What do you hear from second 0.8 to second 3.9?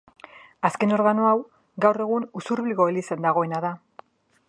organo hau gaur egun Usurbilgo elizan dagoena da.